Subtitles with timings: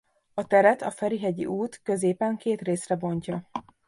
[0.33, 3.49] A teret a Ferihegyi út középen két részre bontja.